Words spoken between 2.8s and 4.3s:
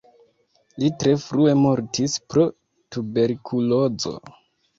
tuberkulozo.